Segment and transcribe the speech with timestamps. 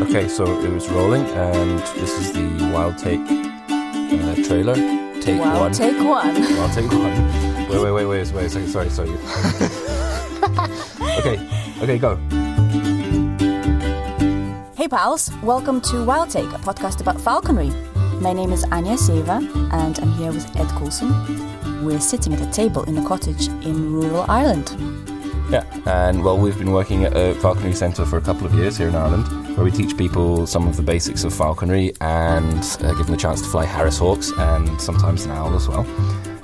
[0.00, 4.74] Okay, so it was rolling, and this is the Wild Take uh, trailer.
[5.20, 5.72] Take Well, one.
[5.72, 6.34] take one.
[6.56, 7.68] Wild Take one.
[7.68, 8.68] Wait, wait, wait, wait, wait a second.
[8.68, 9.10] Sorry, sorry.
[11.18, 11.38] okay,
[11.82, 12.16] okay, go.
[14.76, 17.70] Hey pals, welcome to Wild Take, a podcast about falconry.
[18.20, 19.38] My name is Anya Seva,
[19.72, 21.84] and I'm here with Ed Coulson.
[21.84, 24.70] We're sitting at a table in a cottage in rural Ireland.
[25.50, 28.76] Yeah, and well, we've been working at a falconry centre for a couple of years
[28.76, 32.92] here in Ireland, where we teach people some of the basics of falconry and uh,
[32.92, 35.86] give them the chance to fly Harris hawks and sometimes an owl as well.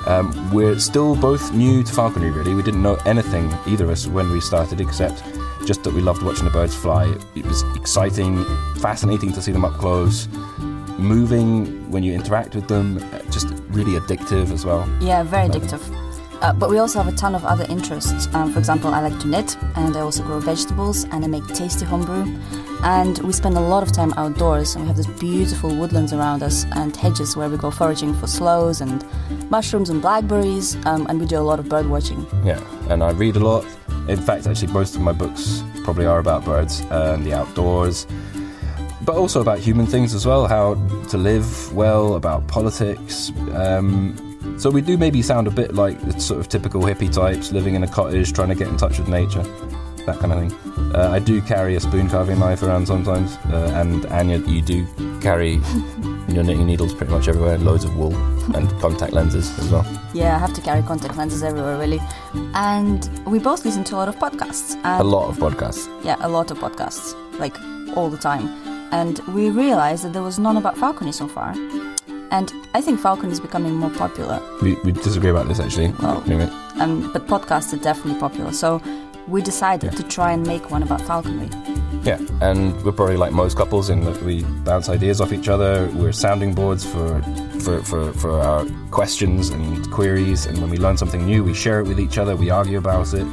[0.06, 2.54] Um, we're still both new to falconry, really.
[2.54, 5.22] We didn't know anything, either of us, when we started, except
[5.66, 7.14] just that we loved watching the birds fly.
[7.34, 8.42] It was exciting,
[8.76, 10.28] fascinating to see them up close,
[10.98, 14.88] moving when you interact with them, uh, just really addictive as well.
[15.00, 16.03] Yeah, very addictive.
[16.44, 18.28] Uh, but we also have a ton of other interests.
[18.34, 21.46] Um, for example, I like to knit, and I also grow vegetables, and I make
[21.54, 22.26] tasty homebrew.
[22.82, 26.42] And we spend a lot of time outdoors, and we have these beautiful woodlands around
[26.42, 29.02] us and hedges where we go foraging for sloes and
[29.50, 32.26] mushrooms and blackberries, um, and we do a lot of bird watching.
[32.44, 32.60] Yeah,
[32.90, 33.64] and I read a lot.
[34.06, 38.06] In fact, actually, most of my books probably are about birds and the outdoors,
[39.00, 40.74] but also about human things as well how
[41.08, 43.32] to live well, about politics.
[43.54, 47.52] Um, so we do maybe sound a bit like the sort of typical hippie types
[47.52, 49.42] living in a cottage trying to get in touch with nature,
[50.06, 50.52] that kind of thing.
[50.94, 54.86] Uh, I do carry a spoon carving knife around sometimes, uh, and Anya, you do
[55.20, 55.54] carry
[56.28, 58.14] your knitting needles pretty much everywhere, loads of wool
[58.54, 59.84] and contact lenses as well.
[60.12, 62.00] Yeah, I have to carry contact lenses everywhere, really.
[62.54, 64.74] And we both listen to a lot of podcasts.
[64.84, 65.88] And A lot of podcasts.
[66.04, 67.56] Yeah, a lot of podcasts, like
[67.96, 68.48] all the time.
[68.92, 71.54] And we realized that there was none about falconry so far.
[72.34, 75.90] And I think Falcon is becoming more popular, We, we disagree about this actually.
[76.02, 76.48] Well- Anyway.
[76.80, 78.50] um, but podcasts are definitely popular.
[78.52, 78.82] So
[79.28, 81.48] we decided to try and make one about falconry.
[82.02, 85.88] Yeah, and we're probably like most couples in that we bounce ideas off each other.
[85.94, 87.22] We're sounding boards for,
[87.64, 91.78] for, for, for our questions and queries, and when we learn something new, we share
[91.80, 93.26] it with each other, we argue about it.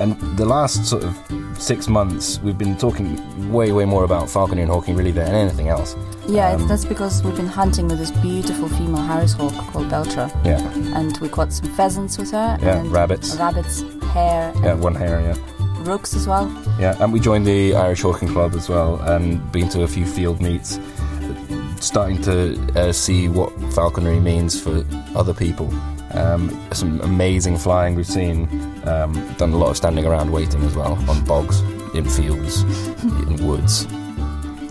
[0.00, 1.16] And the last sort of
[1.58, 3.18] six months, we've been talking
[3.52, 5.96] way, way more about falconry and hawking really than anything else.
[6.28, 10.30] Yeah, Um, that's because we've been hunting with this beautiful female Harris hawk called Beltra.
[10.44, 10.60] Yeah,
[10.98, 12.58] And we caught some pheasants with her.
[12.62, 13.36] Yeah, and rabbits.
[13.36, 13.82] Rabbits,
[14.12, 15.36] hare, yeah, one hare, yeah.
[15.84, 16.46] rooks as well.
[16.78, 20.04] Yeah, and we joined the Irish Hawking Club as well, and been to a few
[20.04, 20.78] field meets,
[21.80, 25.72] starting to uh, see what falconry means for other people.
[26.12, 28.48] Um, some amazing flying we've seen.
[28.86, 31.60] Um, done a lot of standing around waiting as well on bogs,
[31.94, 32.62] in fields,
[33.02, 33.86] in woods.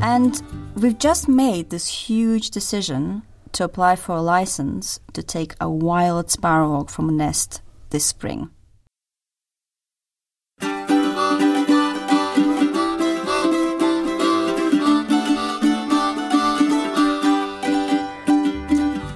[0.01, 0.41] And
[0.75, 6.29] we've just made this huge decision to apply for a license to take a wild
[6.29, 8.49] sparrowhawk from a nest this spring.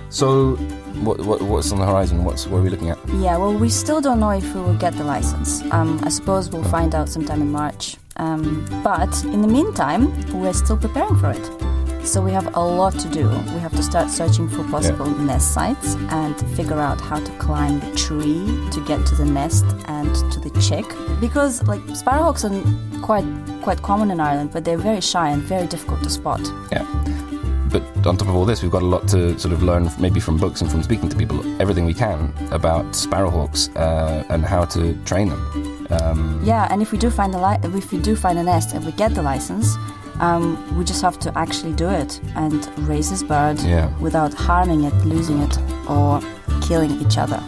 [0.09, 0.55] So,
[1.01, 2.23] what, what, what's on the horizon?
[2.23, 2.97] What's what are we looking at?
[3.15, 5.61] Yeah, well, we still don't know if we will get the license.
[5.71, 7.97] Um, I suppose we'll find out sometime in March.
[8.17, 12.05] Um, but in the meantime, we're still preparing for it.
[12.05, 13.29] So we have a lot to do.
[13.29, 17.79] We have to start searching for possible nest sites and figure out how to climb
[17.79, 20.85] the tree to get to the nest and to the chick.
[21.19, 23.25] Because like sparrowhawks are quite
[23.61, 26.41] quite common in Ireland, but they're very shy and very difficult to spot.
[26.71, 26.85] Yeah.
[28.03, 30.37] On top of all this, we've got a lot to sort of learn, maybe from
[30.37, 34.95] books and from speaking to people, everything we can about sparrowhawks uh, and how to
[35.05, 35.87] train them.
[35.91, 38.73] Um, Yeah, and if we do find the li- if we do find a nest
[38.73, 39.75] and we get the license,
[40.19, 43.87] um, we just have to actually do it and raise this bird Yeah.
[43.99, 45.57] without harming it, losing it,
[45.87, 46.19] or
[46.61, 47.39] killing each other.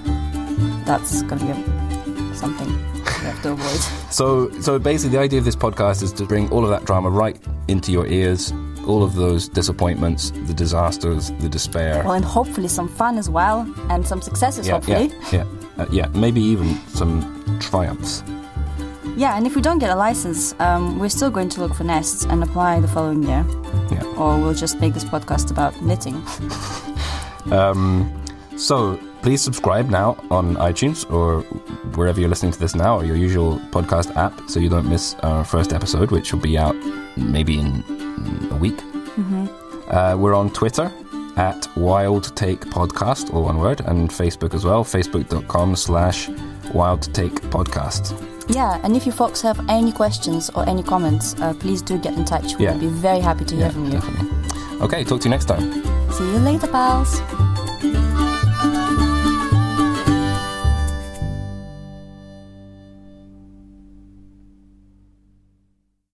[0.86, 3.82] That's gonna be something we have to avoid.
[4.14, 7.10] So, so basically, the idea of this podcast is to bring all of that drama
[7.10, 7.36] right
[7.68, 8.54] into your ears,
[8.88, 12.04] all of those disappointments, the disasters, the despair.
[12.04, 14.68] Well, and hopefully some fun as well, and some successes.
[14.68, 15.46] yeah, hopefully, yeah,
[15.78, 16.08] yeah, uh, yeah.
[16.14, 17.22] Maybe even some
[17.60, 18.24] triumphs.
[19.16, 19.38] yeah.
[19.38, 22.26] And if we don't get a license, um, we're still going to look for nests
[22.26, 23.46] and apply the following year,
[23.92, 24.04] Yeah.
[24.18, 26.22] or we'll just make this podcast about knitting.
[27.52, 28.10] Um,
[28.56, 31.42] so please subscribe now on iTunes or
[31.96, 35.16] wherever you're listening to this now, or your usual podcast app, so you don't miss
[35.24, 36.76] our first episode, which will be out
[37.18, 37.84] maybe in
[38.66, 38.80] week.
[39.90, 40.88] Uh, we're on Twitter
[41.38, 46.30] at Wild Take Podcast, all one word, and Facebook as well, facebook.com slash
[46.74, 48.04] Wild Take Podcast.
[48.48, 52.14] Yeah, and if you folks have any questions or any comments, uh, please do get
[52.20, 52.48] in touch.
[52.58, 52.78] We'll Yeah.
[52.78, 53.92] be very happy to hear from you.
[53.92, 54.28] definitely.
[54.82, 55.66] Okay, talk to you next time.
[56.12, 57.22] See you later, pals.